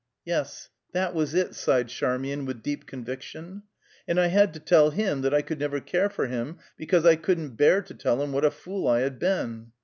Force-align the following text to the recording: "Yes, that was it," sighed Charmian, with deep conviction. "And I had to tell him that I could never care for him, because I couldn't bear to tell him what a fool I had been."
"Yes, 0.25 0.69
that 0.93 1.13
was 1.13 1.35
it," 1.35 1.53
sighed 1.53 1.89
Charmian, 1.89 2.45
with 2.45 2.63
deep 2.63 2.87
conviction. 2.87 3.61
"And 4.07 4.19
I 4.19 4.29
had 4.29 4.51
to 4.55 4.59
tell 4.59 4.89
him 4.89 5.21
that 5.21 5.31
I 5.31 5.43
could 5.43 5.59
never 5.59 5.79
care 5.79 6.09
for 6.09 6.25
him, 6.25 6.57
because 6.75 7.05
I 7.05 7.15
couldn't 7.15 7.55
bear 7.55 7.83
to 7.83 7.93
tell 7.93 8.19
him 8.23 8.31
what 8.31 8.43
a 8.43 8.49
fool 8.49 8.87
I 8.87 9.01
had 9.01 9.19
been." 9.19 9.73